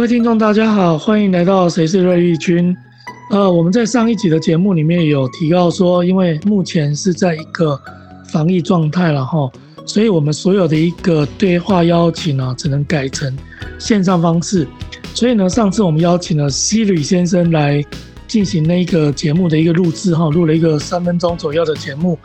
[0.00, 2.74] 各位听众，大家好，欢迎来到谁是瑞丽君。
[3.30, 7.78] 呃，我们在上一集的节目里面有提到说，因为目前是在一个
[8.24, 9.52] 防疫状态了哈，
[9.84, 13.36] 所以我们所有的一个对话邀请呢，只能改成
[13.78, 14.66] 线上方式。
[15.12, 17.84] 所以呢，上次我们邀请了西吕先生来
[18.26, 22.18] 进行那个节目的一个录制哈，录了一个三分钟左右的节目，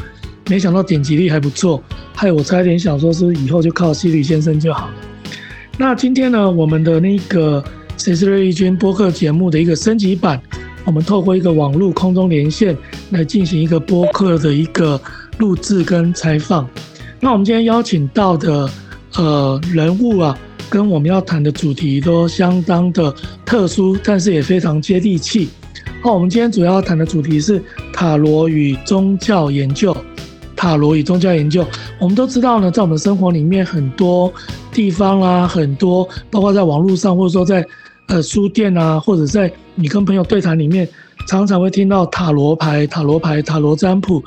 [0.50, 1.84] 没想到点击率还不错，
[2.14, 4.94] 害我差点想说是以后就靠西吕先生就好了。
[5.78, 7.62] 那今天呢，我们的那个
[7.98, 10.42] 谁是瑞丽君播客节目的一个升级版，
[10.86, 12.76] 我们透过一个网络空中连线
[13.10, 15.00] 来进行一个播客的一个
[15.38, 16.66] 录制跟采访。
[17.20, 18.70] 那我们今天邀请到的
[19.18, 20.38] 呃人物啊，
[20.70, 23.14] 跟我们要谈的主题都相当的
[23.46, 25.50] 特殊，但是也非常接地气。
[26.02, 29.96] 那，我们今天主要谈的主题是塔罗与宗教研究。
[30.56, 31.68] 塔罗与宗教研究，
[32.00, 34.34] 我们都知道呢，在我们生活里面很多
[34.76, 37.66] 地方啊，很多包括在网络上，或者说在
[38.08, 40.86] 呃书店啊，或者在你跟朋友对谈里面，
[41.30, 44.22] 常常会听到塔罗牌、塔罗牌、塔罗占卜。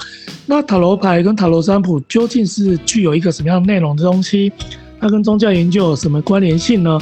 [0.46, 4.50] 那塔罗牌跟塔罗占卜究竟是具有一个什么样的内容的东西？
[4.98, 6.98] 它跟宗教研究有什么关联性呢？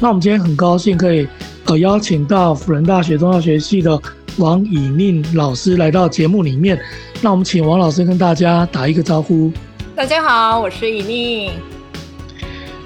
[0.00, 1.26] 那我们今天很高兴可以
[1.66, 3.96] 呃邀请到辅仁大学宗教学系的
[4.38, 6.76] 王以宁老师来到节目里面。
[7.22, 9.52] 那我们请王老师跟大家打一个招呼。
[9.94, 11.77] 大家好，我是以宁。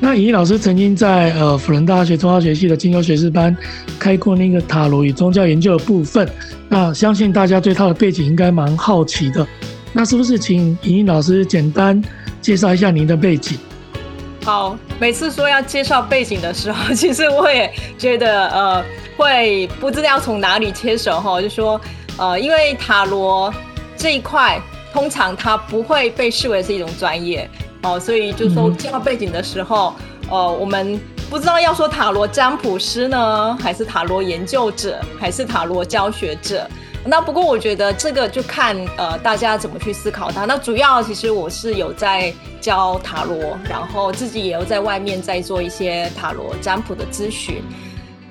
[0.04, 3.56] 那尹老师曾经在呃辅仁大学宗教学系的进修学士班
[4.00, 6.28] 开过那个塔罗与宗教研究的部分。
[6.68, 9.46] 那相信大家对他的背景应该蛮好奇的。
[9.92, 12.02] 那是不是请尹老师简单
[12.40, 13.56] 介绍一下您的背景？
[14.44, 18.84] 好，每次说要介绍背景的时候， 其实我也觉得呃
[19.16, 21.80] 会不知道要从哪里切手哈，就说
[22.18, 23.54] 呃因为塔罗。
[23.94, 24.60] 这一块
[24.92, 27.48] 通常它不会被视为是一种专业
[27.82, 29.94] 哦，所以就说介绍背景的时候，
[30.30, 36.66] 呃，我们不知道要说塔罗占卜师呢，还是塔罗研究者，还是塔罗教学者。
[37.04, 40.44] 那不过我觉得这个就看呃大家怎么去思考它。
[40.44, 47.60] 那主要其实我是有在教塔罗，然后自己也有在外面在做一些塔罗占卜的咨询。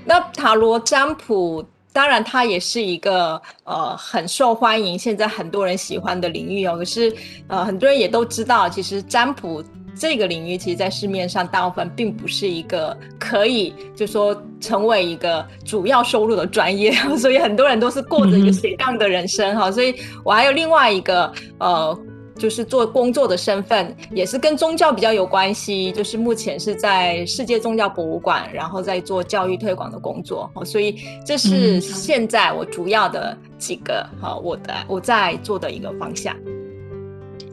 [0.05, 1.65] 那塔罗占卜。
[1.93, 6.77] 当然，它也是一个呃很受欢迎，现在很多人喜欢的领域哦。
[6.77, 7.13] 可是
[7.47, 9.63] 呃，很多人也都知道，其实占卜
[9.95, 19.69] 这个领域，其实在市面上大部分并不是一个可以就说成为一个主要收入的专业， 所以很多人都是过着一个斜杠的人生哈。
[19.71, 19.93] 所以
[20.23, 21.99] 我还有另外一个呃。
[22.41, 25.91] 就是做工作的身份，也是跟宗教比较有关系。
[25.91, 30.49] 就是目前是在世界宗教博物馆，然后在做教育推广的工作。
[30.65, 36.35] 所以这是现在我主要的几个好，我的我在做的一个方向。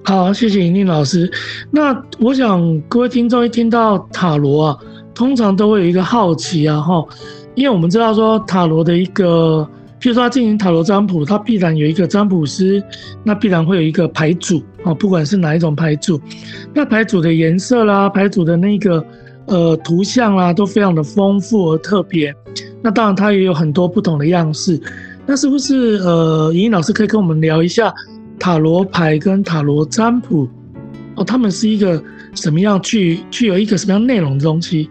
[0.04, 1.31] 好，谢谢以宁老师。
[1.71, 4.78] 那我想各位听众一听到塔罗啊，
[5.15, 7.04] 通常都会有一个好奇啊，哈，
[7.54, 9.69] 因为我们知道说塔罗的一个。
[10.00, 12.81] 譬如说，他进行塔罗占卜，他必然有一个占卜师，
[13.25, 16.19] 那必然会有一个牌组啊，不管是哪一种牌组，
[16.72, 19.04] 那牌组的颜色啦，牌组的那个
[19.47, 22.34] 呃图像啦，都非常的丰富而特别。
[22.82, 24.81] 那当然，它也有很多不同的样式。
[25.27, 27.93] 那是不是呃，莹莹老师可以跟我们聊一下
[28.38, 30.48] 塔罗牌跟塔罗占卜
[31.16, 31.22] 哦？
[31.22, 32.03] 他们是一个
[32.34, 34.88] 什么样具具有一个什么样内容的东西？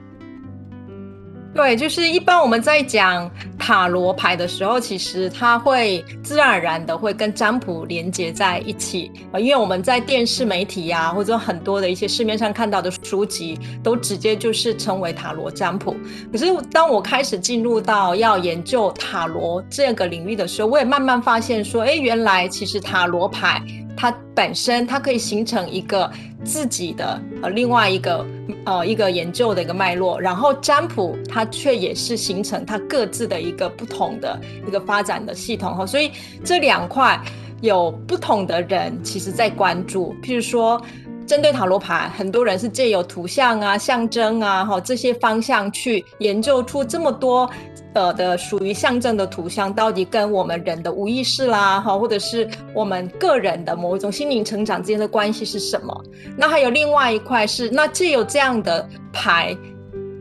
[1.57, 15.95] 对，就是一般我们在讲塔罗牌的时候，其实它会自然而然的会跟占卜连接在一起，因为我们在电视媒体呀、或者很多的一些市面上看到的书籍，都直接就是称为塔罗占卜。
[16.31, 23.59] 可是当我开始进入到要研究塔罗这个领域的时候，我也慢慢发现说，哎，原来其实塔罗牌
[23.97, 26.09] 它本身它可以形成一个。
[26.43, 28.25] 自己的呃另外一个
[28.63, 36.11] 呃一个研究的一个脉络，然后占卜它却也是形成它各自的一个不同的一个发展的系统哈，所以
[36.45, 37.19] 这两块
[37.59, 40.81] 有不同的人其实在关注，譬如说。
[41.27, 47.49] 针对塔罗牌，很多人是借由图像啊、象征啊、哈这些方向去研究出这么多
[47.93, 56.03] 呃的属于象征的图像，到底跟我们人的无意识啦，哈，或者是我们个人的某一种心灵成长之间的关系是什么？
[56.37, 59.55] 那还有另外一块是，那借有这样的牌。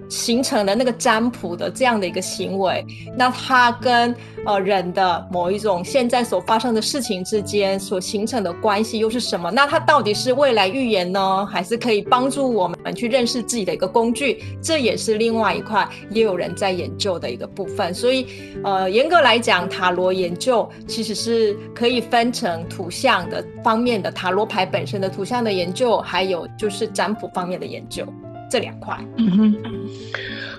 [0.08, 2.84] 形成了那个占卜的这样的一个行为，
[3.16, 4.14] 那它跟
[4.44, 9.50] 呃人的某一种现在所发生的事情之间所形成的关系又是什么？
[9.50, 14.42] 那它到底是未来预言呢，还是可以帮助我们去认识自己的一个工具？
[14.62, 17.92] 这也是另外一块也有人在研究的一个部分。
[17.92, 18.26] 所以，
[18.62, 28.06] 呃，严格来讲，塔罗研究其实是可以分成图像的方面的塔罗牌本身的图像的研究，还有就是占卜方面的研究。
[28.50, 28.96] 这两块。
[29.16, 29.54] 嗯哼，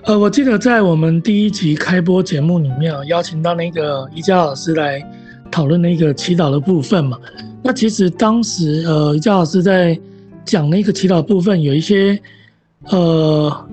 [0.04, 5.02] 呃，我记得在我们第一集开播节目里面邀请到那个宜家老师来
[5.50, 7.18] 讨论那个祈祷的部分嘛。
[7.62, 9.98] 那其实当时呃，宜家老师在
[10.44, 12.20] 讲那个祈祷部分有一些
[12.84, 13.68] 呃，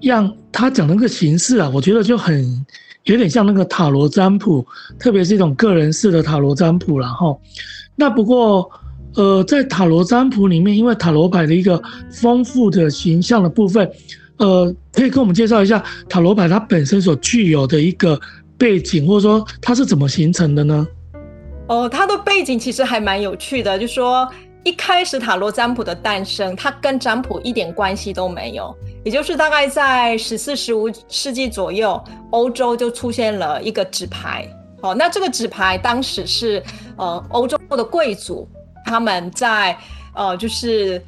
[0.00, 2.66] 让他讲那个形式啊，我觉得就很
[3.04, 4.66] 有点像那个塔罗占卜，
[4.98, 7.40] 特别是一种个人式的塔罗占卜，然后
[7.96, 8.70] 那不过。
[9.14, 11.80] 呃，在塔罗占卜里面，因为塔罗牌的一个
[12.10, 13.90] 丰富的形象的部分，
[14.38, 18.18] 呃，可以跟我们介绍一下塔罗牌它本身所具有的一个
[18.56, 20.86] 背景，或者说它是怎么形成的呢？
[21.68, 24.26] 哦，它的背景其实还蛮有趣的，就说
[24.64, 28.74] 一开始塔罗占卜的诞生，它跟占卜一点关系都没有，
[29.04, 34.48] 也就是大概在十四、十五世纪左右，欧洲就出现了一个纸牌。
[34.80, 36.62] 哦，那这个纸牌当时是
[36.96, 38.48] 呃欧洲的贵族。
[38.84, 39.76] 他们在
[40.14, 41.02] 呃，就是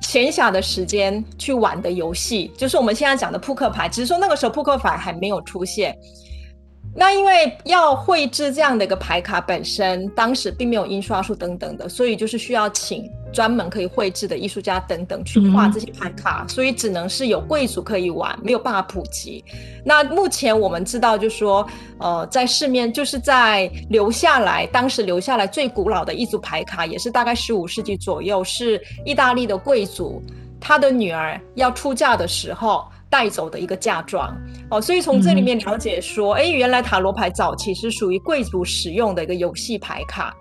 [0.00, 3.88] 闲暇的时间去玩的游戏，就是我们现在讲的扑克牌。
[3.88, 5.96] 只是说那个时候扑克牌还没有出现。
[6.96, 19.44] 那因为要绘制这样的一个牌卡本身，当时并没有印刷术等等的，所以就是需要请专门可以绘制的艺术家等等去画这些牌卡，所以只能是有贵族可以玩，没有办法普及。
[19.84, 21.66] 那目前我们知道，就是说，
[21.98, 30.22] 呃，在市面就是在留下来，当时留下来最古老的一组牌卡，也是大概十五世纪左右，是意大利的贵族
[30.60, 32.84] 他的女儿要出嫁的时候。
[33.14, 34.36] 带走的一个嫁妆
[34.68, 40.36] 哦，所以从这里面了解说，哎、嗯，原来塔罗牌早期是属于贵族使用的一个游戏牌卡。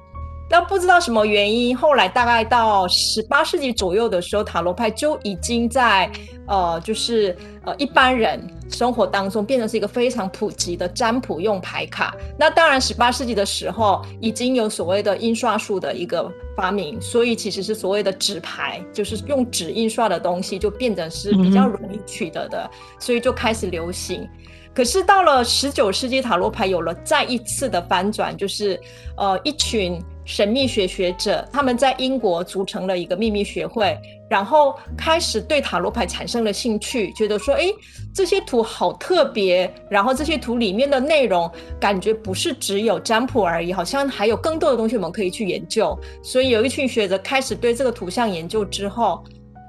[0.53, 6.07] 那不知道什么原因，后来大概到十八世纪左右的时候，塔罗牌就已经在
[6.45, 7.35] 呃，就是
[7.65, 8.39] 呃一般人
[8.69, 12.15] 生活当中变成是一个非常普及的占卜用牌卡。
[12.37, 24.29] 那当然，十八世纪的时候已经有所谓的印刷术的一个发明，所以其实是所谓的纸牌，就是用纸印刷的东西就变成是比较容易取得的，嗯、所以就开始流行。
[24.71, 28.79] 可是到了十九世纪，塔罗牌有了再一次的翻转，就是
[29.17, 29.99] 呃一群。
[30.25, 33.97] 神秘学学者他们在英国组成了一个秘密学会，
[34.29, 37.65] 然后开始对塔罗牌产生了兴趣，觉得说，哎，
[38.13, 45.97] 这些图好特别，然后这些图里面的内容感觉不是只有占卜而已，好像还有更多的东西我们可以去研究。
[46.23, 49.23] 所以有一群学者开始对这个图像研究之后，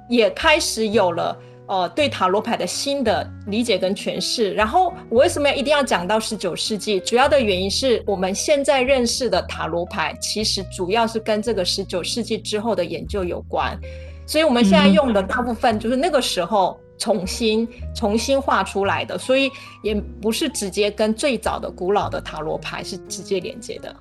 [0.08, 1.36] 也开始有了。
[1.66, 7.00] 呃，对塔罗牌的新的理解跟诠释，然后我为什么要一定要讲到十九世纪？
[7.00, 13.78] 主要的原因是我们现在认识的塔罗牌，其实主要是跟这个十九世纪之后的研究有关，
[14.26, 19.50] 所以我们现在用的大部分就是那个时候重新重新画出来的，所以
[19.82, 23.96] 也不是直接跟最早的古老的塔罗牌是直接连接的。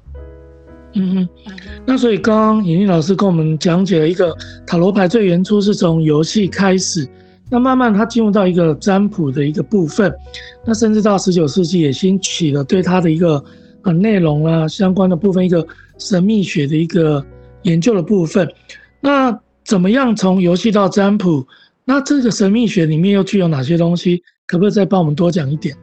[0.96, 1.30] 嗯哼，
[1.86, 4.36] 那所以刚刚尹丽老师跟我们讲解了一个
[4.68, 7.08] 塔罗牌最原初是从游戏开始。
[7.54, 10.12] 那慢慢它进入到一个占卜的一个部分，
[10.66, 13.44] 那甚至到十九世纪也兴起了对它的一个
[13.84, 15.64] 呃内容啊相关的部分，一个
[16.00, 17.24] 神秘学的一个
[17.62, 18.52] 研究的部分。
[19.00, 21.46] 那怎么样从游戏到占卜？
[21.86, 24.24] 那这个神秘学里面又具有哪些东西？
[24.48, 25.78] 可不可以再帮我们多讲一点？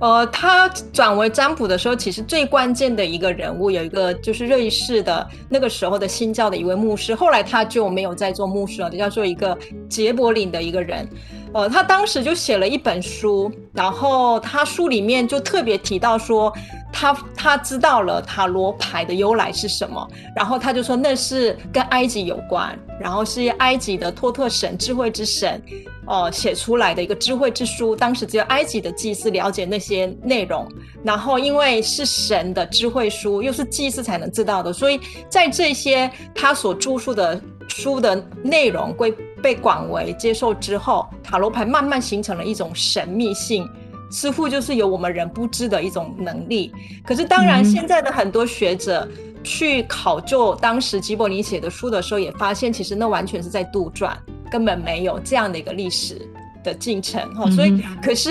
[0.00, 9.56] 呃，他转为占卜的时候，其实最关键的一个人物有一个，就是瑞士的那个时候的新教的一位牧师，后来他就没有再做牧师了，就叫做一个
[9.88, 11.08] 杰柏林的一个人。
[11.52, 16.52] 呃，他当时就写了一本书，然后他书里面就特别提到说。
[16.96, 25.60] 他他知道了塔罗牌的由来是什么，然后他就说那是跟埃及有关，然后是埃及的托特神智慧之神，
[26.06, 27.96] 哦、写出来的一个智慧之书。
[27.96, 30.68] 当时只有埃及的祭司了解那些内容，
[31.02, 39.10] 然后因为是神的智慧书，又是祭司才能知道的，所以在这些他所著述的书的内容归
[39.42, 43.68] 被广为接受之后，塔罗牌慢慢形成了一种神秘性。
[44.10, 46.72] 似乎就是有我们人不知的一种能力，
[47.04, 49.08] 可是当然，现在的很多学者
[49.42, 54.12] 去考究当时吉伯尼写的书的时候，也发现其实那完全是在杜撰，
[54.50, 56.20] 根本没有这样的一个历史
[56.64, 57.48] 的进程哈。
[57.52, 58.30] 所以，可是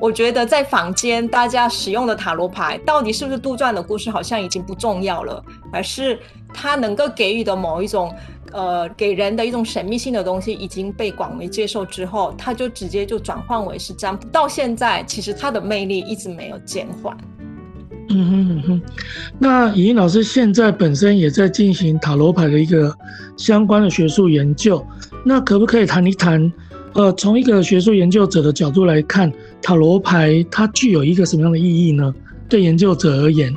[0.00, 6.18] 我觉得在坊间大家使用的塔罗牌，到底是不是杜撰的故事，好像已经不重要了，而是
[6.52, 8.12] 它能够给予的某一种。
[8.52, 14.28] 呃，给人的一种神秘性的东西已经被广为接受之后，它就直接就转换为是占卜。
[14.28, 17.16] 到现在，其实它的魅力一直没有减缓。
[18.10, 18.82] 嗯哼嗯哼。
[19.40, 22.96] 那尹老师现在本身也在进行塔罗牌的一个
[23.36, 24.86] 相关的学术研究，
[25.24, 26.52] 那可不可以谈一谈？
[26.94, 32.14] 呃，从一个学术研究者的角度来看，塔罗牌它具有一个什么样的意义呢？
[32.48, 33.54] 对研究者而言，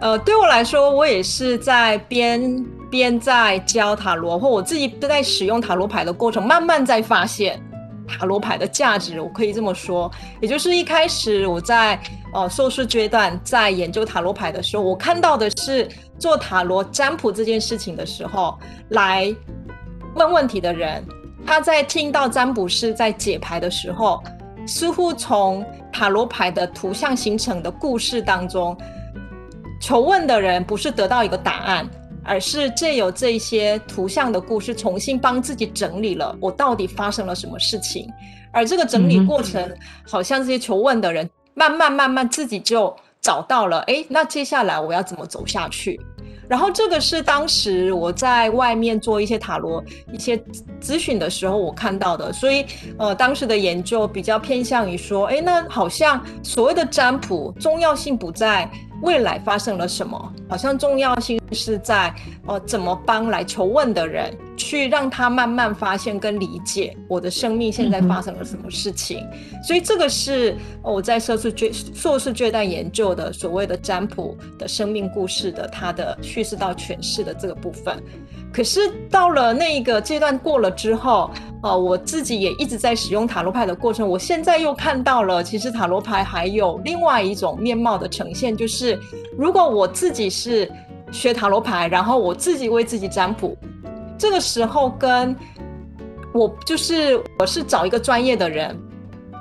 [0.00, 2.64] 呃，对我来说，我也是在边。
[2.90, 7.62] 边在教塔罗，或我自己都在使用塔罗牌的过程，慢慢在发现
[8.04, 9.20] 塔罗牌的价值。
[9.20, 11.96] 我可以这么说，也就是一开始我在
[12.34, 15.88] 呃硕士阶段在研究塔罗牌的时候，我看到的是
[16.18, 19.32] 做塔罗占卜这件事情的时候，来
[20.16, 21.00] 问问题的人，
[21.50, 24.22] 他在听到占卜师在解牌的时候，
[24.68, 28.78] 似乎从塔罗牌的图像形成的故事当中。
[29.80, 31.90] 求问的人不是得到一个答案，
[32.22, 38.08] 而是借由这些图像的故事，重新帮自己整理了我到底发生了什么事情。
[38.52, 39.76] 而这个整理过程，
[40.06, 46.00] 好像这些求问的人慢慢慢慢自己就找到了，诶，那接下来我要怎么走下去？
[46.50, 50.36] 然后这个是当时我在外面做一些塔罗一些
[50.82, 52.66] 咨询的时候我看到的，所以
[52.98, 58.68] 呃当时的研究比较偏向于说，哎，那好像所谓的占卜重要性不在
[59.02, 62.14] 未来发生了什么，好像重要性是在
[62.46, 69.26] 哦怎么帮来求问的人去让他慢慢发现跟理解我的生命现在发生了什么事情，
[69.62, 76.16] 所以这个是我在硕士阶硕士阶段研究的所谓的占卜的生命故事的它的。
[76.22, 78.00] 叙事到诠释的这个部分，
[78.52, 78.80] 可是
[79.10, 81.30] 到了那一个阶段过了之后，
[81.62, 84.08] 呃，我自己也一直在使用塔罗牌的过程。
[84.08, 88.98] 我现在又看到了，其实塔罗牌还有另外一种面貌的呈现，就是
[89.36, 90.70] 如果我自己是
[91.12, 93.56] 学塔罗牌，然后我自己为自己占卜，
[94.18, 95.36] 这个时候跟
[96.32, 98.76] 我就是我是找一个专业的人。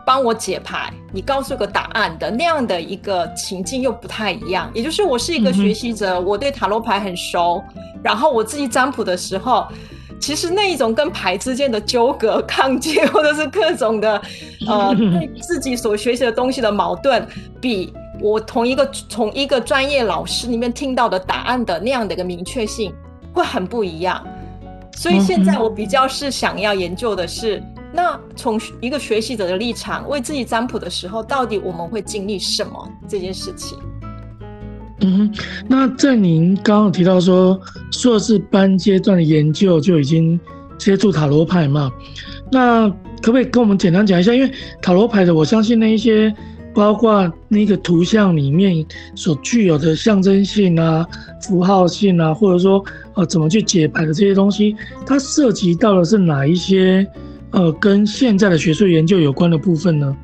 [0.10, 4.68] 帮我解牌，你告诉个答案的那样的一个情境又不太一样。
[4.74, 7.62] 也就是我是一个学习者，嗯、我对塔罗牌很熟，
[8.02, 9.68] 然后我自己占卜的时候，
[10.20, 14.20] 其实那一种跟牌之间的纠葛、 抗拒，或者是各种的
[14.68, 17.24] 呃 对自己所学习的东西的矛盾，
[17.62, 22.92] 比我同一个从一个专业老师里面听到的答案的那样的一个明确性
[23.32, 24.26] 会很不一样。
[24.96, 27.62] 所以现在我比较是想要研究的是。
[27.92, 33.78] 那从一个学习者的立场为自己占卜的时候，到底我们会经历什么这件事情？
[35.02, 35.36] 嗯哼，
[35.68, 37.60] 那在您刚刚提到说
[37.92, 40.40] 硕士班阶段的研究就已经
[40.78, 41.92] 接触塔罗牌嘛？
[42.52, 42.88] 那
[43.22, 44.34] 可不可以跟我们简单讲一下？
[44.34, 46.32] 因为塔罗牌的，我相信那一些
[46.76, 51.08] 包括那个图像里面所具有的象征性啊、
[51.42, 52.84] 符号性啊，或者说
[53.16, 54.76] 呃怎么去解牌的这些东西，
[55.08, 57.08] 它涉及到的是哪一些？
[57.52, 60.16] 呃，跟现在的学术研究有关的部分呢？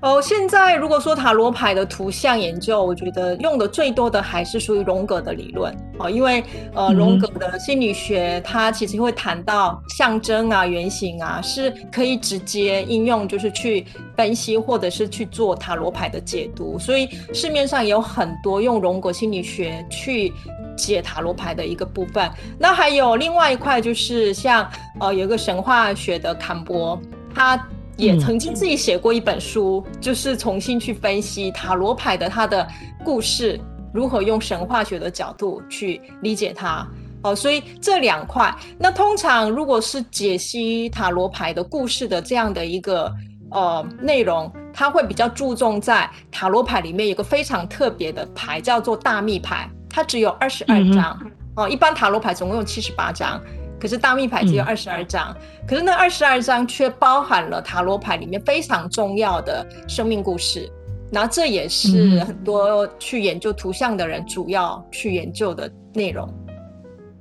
[0.00, 13.84] 哦，现在如果说塔罗牌的图像研究，我觉得用的最多的还是属于荣格的理论哦，因为呃，荣格的心理学它其实会谈到象征啊、原型啊，是可以直接应用，就是去
[14.16, 20.32] 分析或者是去做塔罗牌的解读，所以市面上也有很多用荣格心理学去。
[20.78, 24.70] 解塔罗牌的一个部分，那还有另外一块，就是像
[25.00, 26.98] 呃，有一个神话学的坎博，
[27.34, 27.60] 他
[27.96, 32.66] 也曾经自己写过一本书，嗯、就是重新去分析塔罗牌的它的
[33.04, 33.60] 故事，
[33.92, 36.86] 如何用神话学的角度去理解它。
[37.24, 43.12] 哦、呃，所以这两块，那通常如果是解析塔罗牌的故事的这样的一个
[43.50, 49.68] 呃内容，它会比较注重在塔罗牌里面有个非常特别的牌，叫做大密牌。
[49.88, 51.18] 它只有二十二张
[51.56, 53.40] 哦，一般塔罗牌总共有七十八张，
[53.80, 60.70] 可是大密牌只有二十二张，嗯、可是那二十二张却包含了塔罗牌里面非常重要的生命故事，
[61.10, 66.32] 然后这也是很多去研究图像的人主要去研究的内容。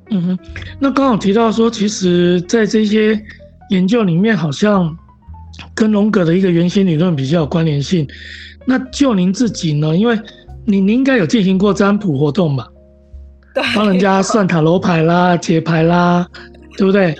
[0.09, 0.39] 嗯哼，
[0.79, 3.19] 那刚好提到说，其实在这些
[3.71, 4.95] 研究里面，好像
[5.74, 8.07] 跟荣格的一个原型理论比较有关联性。
[8.65, 9.95] 那就您自己呢？
[9.95, 10.17] 因为
[10.69, 12.67] 你你应该有进行过占卜活动吧？
[13.55, 16.27] 对，帮人家算塔罗牌啦、解牌啦，
[16.77, 17.15] 对不对？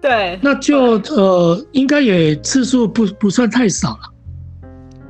[0.00, 4.00] 对，那就呃，应该也次数不不算太少了。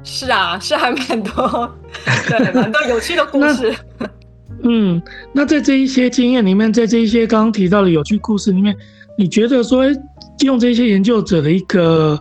[0.02, 1.72] 是啊，是还蛮多，
[2.28, 3.72] 对，蛮多有趣的故事。
[4.64, 5.00] 嗯，
[5.32, 8.76] 那在这一些经验里面，在这一些刚刚提到的有趣故事里面，
[9.16, 9.84] 你觉得说
[10.40, 12.20] 用这些研究者的一个。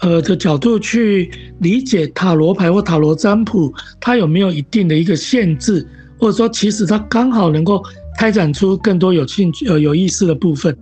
[0.00, 5.86] 呃的角度去理解塔罗牌或塔罗占卜，它有没有一定的一个限制，
[6.18, 7.82] 或者说其实它刚好能够
[8.18, 10.76] 开展出更多有兴趣呃有意思的部分？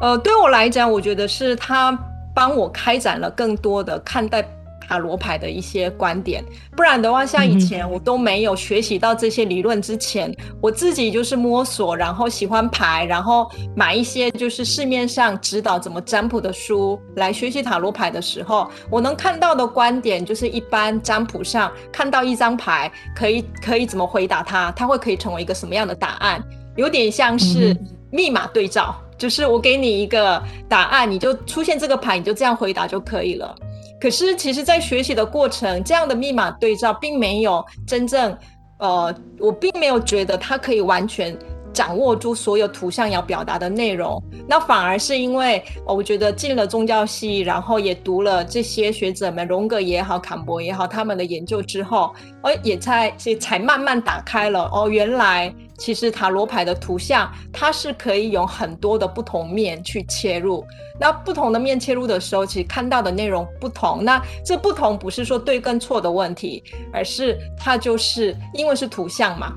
[0.00, 1.96] 呃，对我来讲，我觉得是它
[2.34, 4.46] 帮我开展了更多的看待。
[4.88, 6.44] 塔罗牌的一些观点，
[6.76, 26.42] 不然的话，像以前我都没有学习到这些理论之前，嗯、我自己就是摸索，然后喜欢牌，然后买一些就是市面上指导怎么占卜的书来学习塔罗牌的时候，我能看到的观点就是一般占卜上看到一张牌，可以可以怎么回答它，它会可以成为一个什么样的答案。
[26.76, 27.76] 有点像是
[28.10, 33.54] 密码对照，嗯、就是我给你一个答案，你就出现这个牌，你就这样回答就可以了。
[34.02, 38.36] 可是其实，在学习的过程，这样的密码对照并没有真正，
[38.80, 41.38] 呃，我并没有觉得它可以完全。
[41.72, 60.64] 掌握住所有图像要表达的内容，那反而是因为我觉得进了宗教系，然后也读了这些学者们荣格也好、坎伯也好他们的研究之后，哦，也才也才慢慢打开了哦，原来其实塔罗牌的图像它是可以有很多的不同面去切入，
[61.00, 66.62] 那不同的面切入的时候，其实看到的内容不同，那这不同不是说对跟错的问题，
[66.92, 69.52] 而是它就是因为是图像嘛。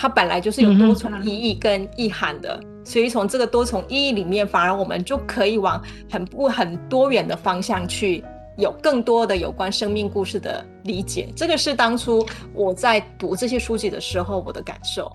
[0.00, 5.78] 它本来就是有多重意义跟意涵的，所以从这个多重意义里面，反而我们就可以往
[6.10, 8.24] 很不很多元的方向去
[8.56, 11.28] 有更多的有关生命故事的理解。
[11.36, 15.12] 这个是当初我在读这些书籍的时候我的感受。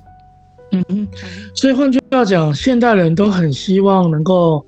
[0.71, 1.07] 嗯嗯，
[1.55, 4.63] 所以换句话讲，现代人都很希望能够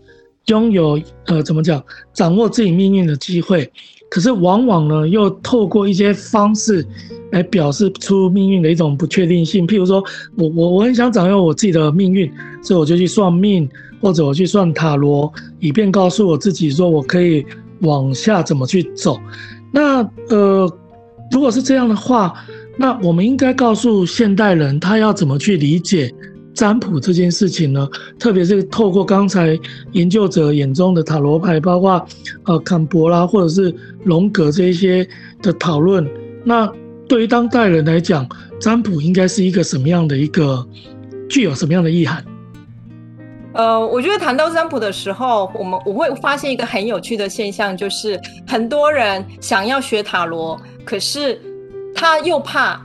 [0.47, 3.71] 拥有呃，怎么讲，掌握自己命运的机会。
[4.09, 6.85] 可是往往呢，又透过一些方式
[7.31, 9.67] 来表示出命运的一种不确定性。
[9.67, 10.03] 譬如说，
[10.37, 13.69] 我我我很想掌握我自己的命运，所以我就去算命，
[14.01, 17.45] 或者我去算塔罗，以便告诉我自己说我可以
[17.81, 19.19] 往下怎么去走。
[19.71, 20.71] 那呃，
[21.31, 22.33] 如果是这样的话，
[22.77, 26.13] 那我们应该告诉现代人他要怎么去理解
[26.57, 27.87] 占卜这件事情呢，
[28.17, 29.57] 特别是透过刚才
[29.91, 32.03] 研究者眼中的塔罗牌，包括
[32.45, 33.73] 呃坎伯拉或者是
[34.03, 35.07] 荣格这一些
[35.39, 36.09] 的讨论，
[36.43, 36.67] 那
[37.07, 38.27] 对于当代人来讲，
[38.59, 40.67] 占卜应该是一个什么样的一个
[41.29, 42.25] 具有什么样的意涵？
[43.53, 51.39] 呃，我觉得谈到占卜的时候，我们我会发现一个很有趣的现象，就是很多人想要学塔罗，可是
[51.93, 52.83] 他又怕，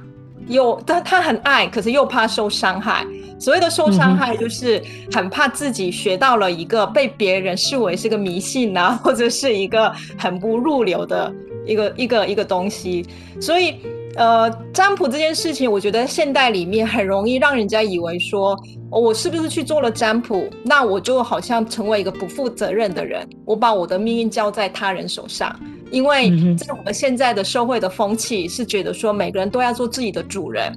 [0.49, 3.07] 又他他很爱，可是又怕受伤害。
[3.39, 4.81] 所谓的受伤害，就是
[5.11, 11.35] 很怕自己学到了一个被别人视为是个迷信啊， 或者是一个很不入流的
[11.67, 13.05] 一个一个一个东西。
[13.41, 13.75] 所以，
[14.15, 18.53] 呃，占卜这件事情，我觉得现代里面很容易让人家以为说，
[18.93, 25.59] 哦，我是不是去做了占卜，那我就好像成为一个不负责任的人，我把我的命运交在他人手上。
[25.93, 30.77] 因为在我们现在的社会的风气是觉得说，每个人都要做自己的主人。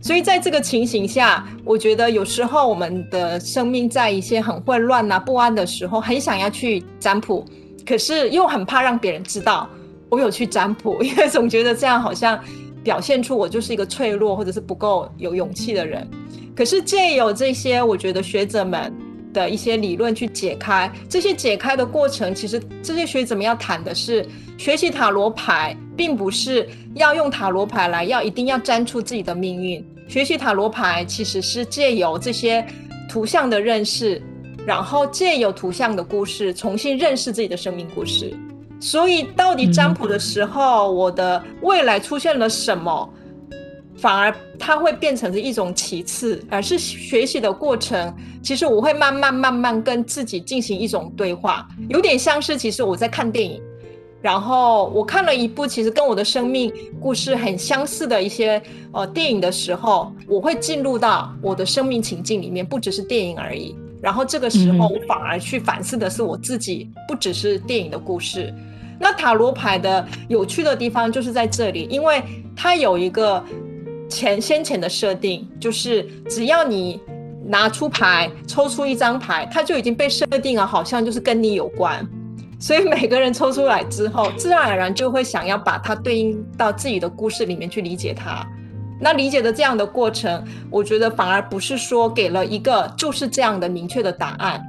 [0.00, 7.44] 所以在这个情形下，我觉得有时候我们的生命在一些很混乱啊、不安的时候，很想要去占卜，
[7.86, 9.68] 可是又很怕让别人知道
[10.08, 12.38] 我有去占卜， 因为总觉得这样好像
[12.82, 16.06] 表现出我就是一个脆弱或者是不够有勇气的人。
[16.54, 18.92] 可是借由这些，我觉得学者们
[19.32, 24.26] 的一些理论去解开这些解开的过程，其实这些学者们要谈的是，
[24.58, 29.84] 学习塔罗牌，并不是要用塔罗牌来要一定要占出自己的命运。
[30.08, 32.66] 学习塔罗牌其实是借由这些
[33.08, 34.20] 图像的认识，
[34.66, 38.32] 然后借由图像的故事重新认识自己的生命故事。
[38.78, 43.08] 所以，到底占卜的时候，我的未来出现了什么，
[44.02, 48.12] 反而它会变成是一种其次，而是学习的过程。
[48.42, 53.62] 其实我会慢慢慢慢跟自己进行一种对话，有点像是其实我在看电影。
[54.20, 58.60] 然后我看了一部其实跟我的生命故事很相似的一些
[58.92, 63.72] 呃电影的时候，我会进入到我的生命情境里面，不只是电影而已。
[64.00, 68.52] 然后这个时候我反而去反思的是我自己，不只是电影的故事。
[68.98, 72.20] 那塔罗牌的有趣的地方就是在这里，因为
[72.56, 73.42] 它有一个
[74.12, 77.00] 前先前的设定，就是只要你
[77.46, 82.06] 拿出牌，抽出一张牌，它就已经被设定了，好像就是跟你有关。
[82.60, 88.46] 所以每个人抽出来之后，自然而然就会想要把它对应到自己的故事里面去理解它。
[89.00, 94.62] 那理解的这样的过程，我觉得反而不是说给了一个就是这样的明确的答案，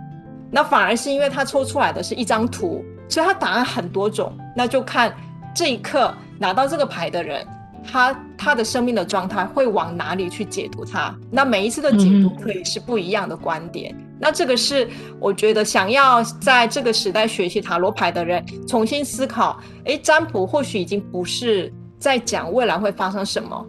[0.49, 4.35] 那反而是因为他抽出来的是一张图，所以他答案很多种。
[4.55, 5.13] 那就看
[5.53, 7.45] 这一刻拿到这个牌的人，
[7.83, 8.11] 他
[8.43, 11.17] 他的生命的状态会往哪里去解读它。
[11.31, 13.95] 那每一次的解读可以是不一样的观点。
[14.19, 23.65] 那这个是我觉得想要在这个时代学习塔罗牌的人重新思考，诶，占卜或许已经不是在讲未来会发生什么，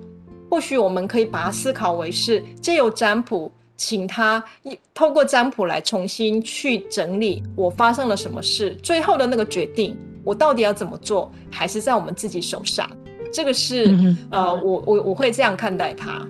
[0.50, 12.88] 或许我们可以把它思考为是借由占卜，请他一透过占卜来重新去整理我发生了什么事，最后的那个决定，我到底要怎么做，还是在我们自己手上。
[13.34, 16.24] 这个是、嗯、呃，我我我会这样看待它。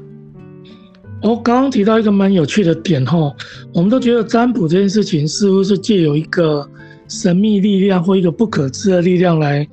[1.22, 3.30] 我刚刚提到一个蛮有趣的点哈，
[3.74, 6.66] 我们都觉得占卜这件事情似乎是借由一个
[7.08, 9.68] 神秘力量或一个不可知的力量来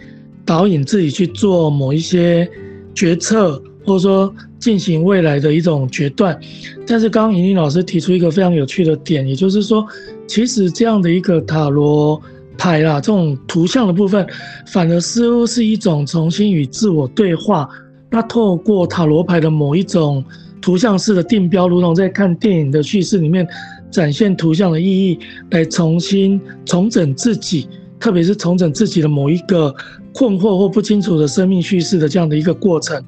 [0.46, 2.50] 导引自己去做某一些
[2.94, 6.40] 决策，或或者说进行未来的一种决断。
[6.88, 9.86] 但是刚刚莹莹老师提出一个非常有趣的点，也就是说，
[10.28, 12.22] 其实这样的一个塔罗
[12.62, 14.24] 牌啦，这种图像的部分，
[14.68, 17.68] 反而似乎是一种重新与自我对话。
[18.12, 20.24] 那透过塔罗牌的某一种
[20.62, 23.48] 图像式的定标，如同在看电影的叙事里面
[23.90, 25.18] 展现图像的意义，
[25.50, 27.68] 来重新重整自己，
[28.00, 29.74] 特别是重整自己的某一个
[30.14, 33.04] 困惑或不清楚的生命叙事的这样的一个过程。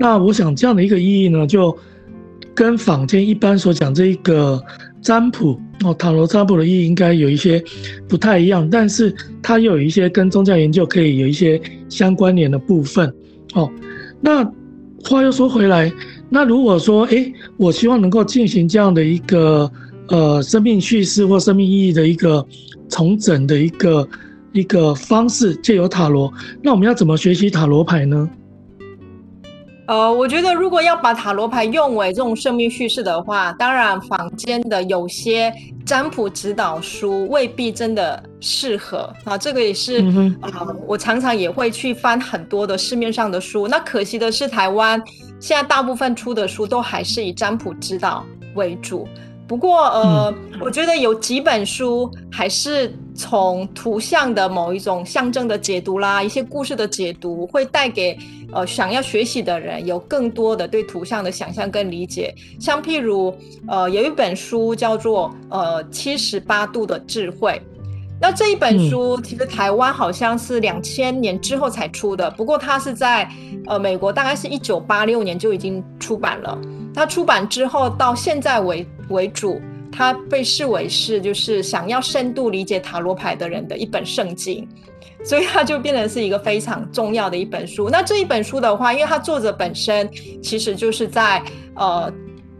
[0.00, 1.78] 那我想这样的一个意义呢，就
[2.56, 4.60] 跟坊间一般所讲这一个
[5.06, 7.62] 占卜哦，塔罗占卜的意义应该有一些
[8.08, 13.14] 不太一样，但是它又有一些跟宗教研究可以有一些相关联的部分
[13.54, 13.70] 哦。
[14.20, 14.44] 那
[15.04, 15.92] 话又说回来，
[16.28, 19.70] 那如果说，诶，我希望能够进行这样的一个
[20.08, 22.44] 呃生命叙事或生命意义的一个
[22.88, 24.08] 重整的一个
[24.52, 28.28] 一个方式，借由塔罗，那我们要怎么学习塔罗牌呢？
[29.86, 35.52] 呃，我觉得如果要把塔罗牌用为这种生命叙事的话，当然坊间的有些
[35.84, 39.38] 占卜指导书未必真的适合啊。
[39.38, 43.68] 这个也是，嗯、呃，我常常也会去翻很多的市面上的书。
[43.68, 45.00] 那可惜的是，台湾
[45.38, 48.24] 现在大部分出的书都还是以占卜指导
[48.56, 49.06] 为主。
[49.46, 58.18] 不过，呃，嗯、我觉得有几本书还是从图像的某一种象征的解读啦，一些故事的解读，会带给
[58.52, 62.34] 呃想要学习的人有更多的对图像的想象跟理解。
[62.60, 63.36] 像譬如，
[63.68, 67.60] 呃，有一本书叫做呃七十八度的智慧，
[68.20, 73.28] 那这一本书其实台湾好像是两千年之后才出的，不过它是在
[73.66, 76.58] 呃美国大概是一九八六年就已经出版了。
[76.94, 79.60] 它出版之后到现在为为主，
[79.92, 84.66] 它被视为是就是想要深度理解塔罗牌的人的一本圣经，
[85.26, 87.90] 所以它就变成是一个非常重要的一本书。
[87.90, 90.08] 那这一本书的话，因为它作者本身
[90.40, 91.42] 其实就是在
[91.74, 92.12] 呃，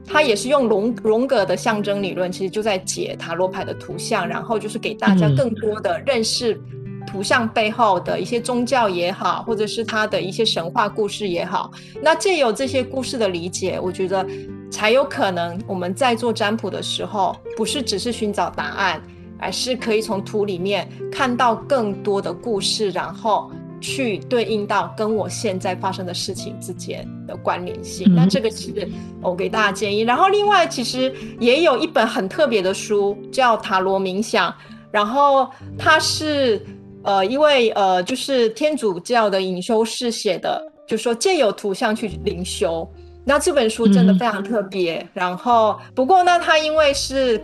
[0.04, 6.60] 他也是用荣荣格的象征理论，其实就在解塔罗牌的图像，然后就是给大家更多的认识。
[7.06, 11.70] 图像背后的一些宗教也好，或者是他的一些神话故事也好，
[12.02, 14.26] 那借由这些故事的理解，我觉得
[14.72, 19.00] 才有可能我们在做占卜的时候，不是只是寻找答案，
[19.38, 28.14] 而是可以从图里面看到更多的故事，然后去对应到跟我现在发生的事情之间的关联性。
[28.14, 28.88] 那这个是
[29.20, 30.00] 我给大家建议。
[30.00, 34.50] 然后另外，其实也有一本很特别的书叫《塔罗冥想》，
[34.90, 36.60] 然后它是。
[37.02, 42.84] 呃，一位呃，就是天主教的隐修士写的，就是说借由图像去灵修。
[43.24, 44.96] 那这本书真的非常特别。
[44.96, 47.40] 嗯、然后，不过呢，它因为是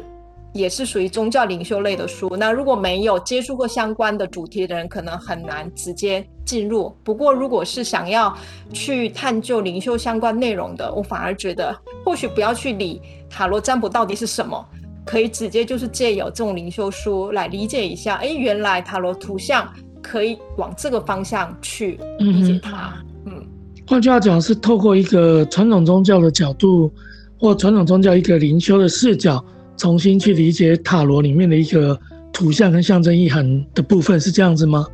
[0.52, 6.94] 也是属于宗教领袖类的书，那如果没有接触过相关的主题的人，可能很难直接进入。
[7.02, 8.36] 不过，如果是想要
[8.72, 14.64] 去探究灵修相关内容的，我反而觉得或许不要去理塔罗占卜到底是什么。
[15.04, 19.68] 可以直接就是借由这种灵修书来理解一下，哎，原来塔罗图像
[20.00, 22.94] 可以往这个方向去理解它。
[23.26, 23.46] 嗯，嗯，
[23.84, 26.88] 换句话讲，是透过一个传统宗教的角度，
[27.36, 29.44] 或传统宗教一个灵修的视角，
[29.76, 31.98] 重新去理解塔罗里面的一个
[32.32, 34.86] 图像跟象征意涵的部分，是这样子吗？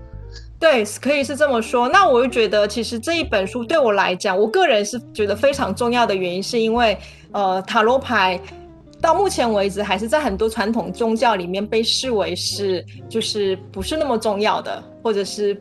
[0.58, 1.88] 对，可以是这么说。
[1.88, 6.98] 那我就觉得，其实这一本书对我来讲，我个人是觉得非常重要的原因，是因为
[7.32, 8.40] 呃，塔罗牌。
[9.00, 15.54] 到目前为止，还是在很多传统宗教里面被视为是，就是不是那么重要的，或者是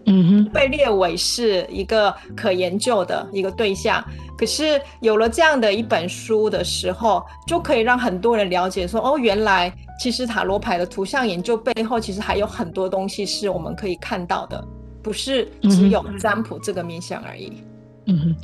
[0.52, 4.04] 被列为是一个可研究的一个对象。
[4.38, 14.64] 可是有了这样的一本书的时候，就可以让很多人了解说，哦，原来其实塔罗牌的图像研究背后，其实还有很多东西是我们可以看到的，
[15.04, 17.54] 不是只有占卜这个面向而已。
[17.56, 17.77] 嗯
[18.20, 18.36] 哼，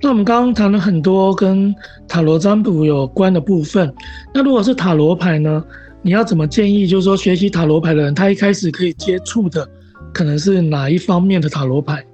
[0.00, 1.74] 那我们刚刚谈了很多跟
[2.08, 3.94] 塔罗占卜有关的部分。
[4.34, 5.64] 那如果是塔罗牌呢？
[6.04, 6.84] 你要怎么建议？
[6.84, 9.64] 就是说，学习塔罗牌的人，他一开始可以接触的，
[10.12, 12.04] 可能是哪一方面的塔罗牌？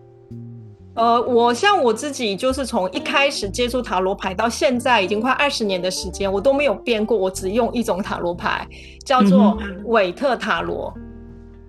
[0.92, 7.16] 呃，我像我自己，就是从一开始接触塔罗牌到现在，已经快二十年的时间，我都没有变过。
[7.16, 8.68] 我只用一种塔罗牌，
[9.07, 10.92] 叫做韦特塔罗。
[10.94, 11.08] 嗯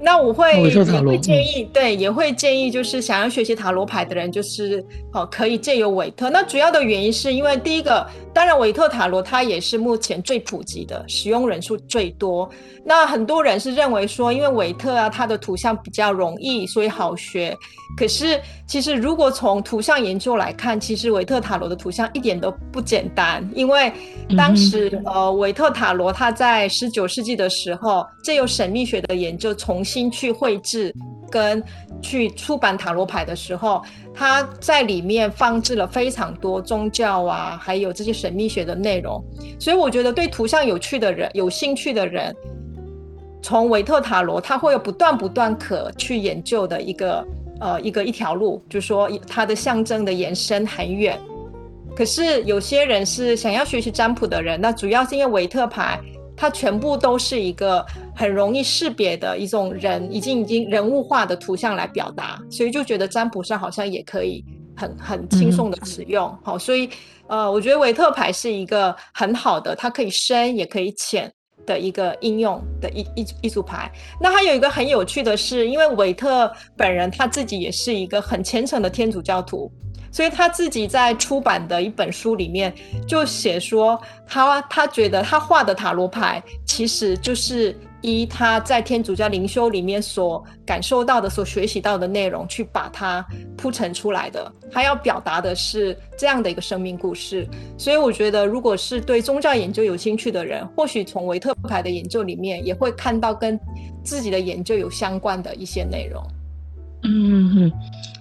[0.02, 6.30] 那我会也会建议，对，也会建议，就是想要学习塔罗牌的人，就是哦，可以借由韦特。
[6.30, 12.50] 那主要的原因是因为第一个，当然韦特塔罗它也是目前最普及的，使用人数最多。
[12.86, 17.56] 那很多人是认为说，因为韦特啊，它的图像比较容易，所以好学。
[17.98, 23.92] 可是其实如果从图像研究来看，其实韦特塔罗的图像一点都不简单，因为
[24.38, 30.94] 当时、嗯、呃韦特塔罗它在十九世纪的时候，借由神秘学的研究重新去绘制
[31.32, 31.64] 跟
[32.00, 33.82] 去出版塔罗牌的时候，
[34.14, 39.24] 他在里面放置了非常多宗教啊，还有这些神秘学的内容。
[39.60, 42.36] 所以我觉得对图像有趣的人、有兴趣的人，
[43.42, 47.26] 从维特塔罗，他会有不断不断可去研究的一个
[47.60, 51.20] 呃一个一条路，就是说它的象征的延伸很远。
[51.96, 56.00] 可是有些人是想要学习占卜的人，那主要是因为维特牌。
[56.40, 64.42] 它全部都是一个很容易识别的一种人，已经已经人物化的图像来表达，所以就觉得占卜上好像也可以
[64.74, 66.26] 很很轻松的使用。
[66.42, 66.90] 好、嗯，所以
[67.28, 71.30] 呃，我觉得维特牌是一个很好的，它可以深也可以浅
[71.66, 73.92] 的一个应用的一一一组牌。
[74.22, 79.70] 那还有一个很有趣的是，因为维特本人他自己也是一个很虔诚的天主教徒。
[80.12, 82.74] 所以他自己在出版的一本书里面
[83.08, 93.26] 就写说他，他觉得他画的塔罗牌其实就是依他在天主教灵修里面所感受到的、所学习到的内容去把它
[93.58, 94.52] 铺陈出来的。
[94.72, 97.48] 他要表达的是这样的一个生命故事。
[97.78, 103.60] 所以我觉得，如果是对宗教研究有兴趣的人，或许从维特牌的研究里面也会看到跟
[104.04, 106.24] 自己的研究有相关的一些内容。
[107.04, 107.72] 嗯嗯，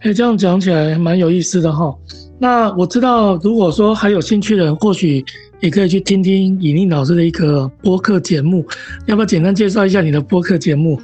[0.03, 1.95] 哎，这样讲起来蛮有意思的哈。
[2.39, 5.25] 那我知道，如果说还有兴趣的人，或许
[5.61, 8.65] 也可以去听听尹宁老师的一个播客节目。
[9.07, 11.01] 要不要简单介绍一下你的播客节目？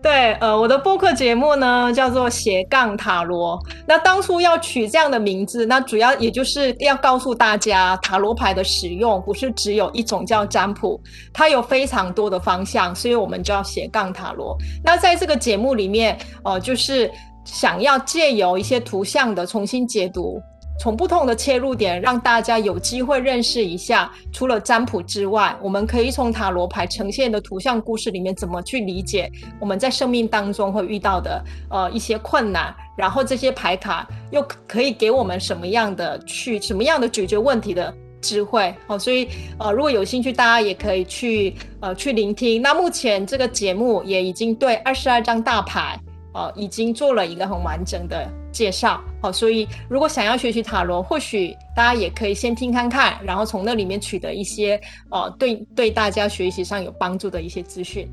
[0.00, 3.58] 对，呃，我的播客节目呢叫做斜杠塔罗。
[3.86, 11.00] 那当初要取这样的名字，那主要也就是要告诉大家，塔罗牌的使用不是只有一种叫占卜，
[11.32, 14.56] 它有非常多的方向，所以我们叫斜杠塔罗。
[14.84, 17.10] 那在这个节目里面，呃，就是
[17.44, 20.40] 想要借由一些图像的重新解读。
[20.78, 38.72] 从不同的切入点，让大家有机会认识一下，除了占卜之外，我们可以从塔罗牌呈现的图像故事里面，怎么去理解我们在生命当中会遇到的呃一些困难，然后这些牌卡又可以给我们什么样的去什么样的解决问题的智慧。
[38.86, 42.62] 哦，所以呃如果有兴趣，大家也可以去呃去聆听。
[42.62, 45.98] 那目前这个节目也已经对二十二张大牌。
[46.38, 58.08] 呃，已经做了一个很完整的介绍，好，所以如果想要学习塔罗，或许大家也可以先听看看，然后从那里面取得一些呃，对对大家学习上有帮助的一些资讯。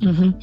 [0.00, 0.34] 嗯哼，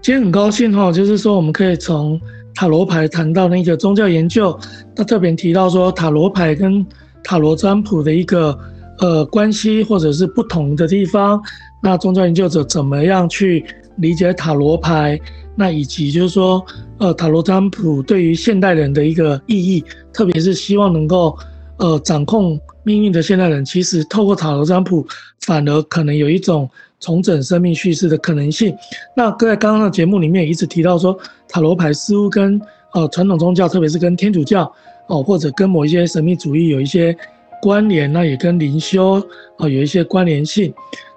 [0.00, 2.18] 今天很高兴哈，就是说我们可以从
[2.54, 4.58] 塔罗牌谈到那个宗教研究，
[4.96, 6.84] 他特别提到说塔罗牌跟
[7.22, 8.58] 塔罗占卜的一个
[9.00, 11.38] 呃关系或者是不同的地方，
[11.82, 13.62] 那宗教研究者怎么样去
[13.96, 15.18] 理解塔罗牌？
[15.58, 16.64] 那以及就是说，
[16.98, 19.82] 呃，塔罗占卜对于现代人的一个意义，
[20.12, 21.34] 特别是希望能够，
[21.78, 25.06] 呃，掌控命运的现代人，其实透过塔罗占卜，
[25.40, 26.68] 反而可能有一种
[27.00, 28.76] 重整生命叙事的可能性。
[29.16, 32.60] 那在刚刚的节目里面一直提到说，塔罗牌似乎跟
[32.92, 34.70] 呃传统宗教，特别是跟天主教
[35.06, 37.16] 哦、或者跟某一些神秘主义有一些
[37.62, 39.14] 关联，那也跟灵修
[39.56, 40.74] 啊、有一些关联性。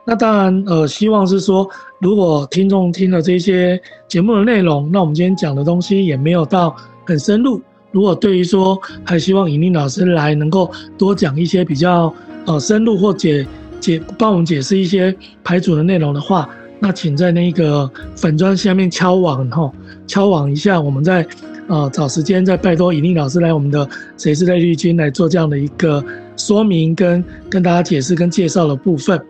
[0.09, 1.69] 那当然，呃，希望是说，
[1.99, 7.61] 如果听众听了这些节目的内容，那我们今天讲的东西也没有到很深入。
[7.91, 12.11] 如果对于说，还希望尹宁老师来能够多讲一些比较
[12.47, 13.45] 呃深入或解
[13.79, 19.71] 解帮我们解释一些牌组的内容的话，那请在那个粉砖下面敲网哈，
[20.07, 21.23] 敲网一下，我们再
[21.67, 26.03] 呃找时间再拜托尹宁老师来我们的谁是类绿军来做这样的一个
[26.35, 29.21] 说明跟跟大家解释跟介绍的部分。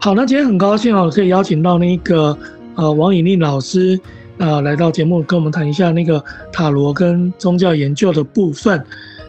[0.00, 2.36] 好，那今天很高兴哦，可以邀请到那个
[2.76, 3.98] 呃王以令老师
[4.38, 8.82] 呃来到节目跟我们谈一下那个塔罗跟宗教研究的部分。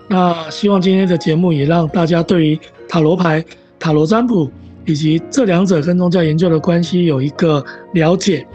[0.08, 3.44] 那希望今天的节目也让大家对于塔罗牌、
[3.80, 4.50] 塔罗占卜
[4.86, 8.46] 以及这两者跟宗教研究的关系有一个了解。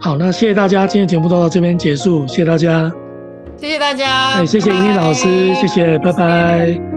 [0.00, 2.92] 好，那谢谢大家，今天节目都到这边结束，谢谢大家，
[3.56, 6.95] 谢谢大家，哎，谢谢尹俐老师，谢谢，拜拜。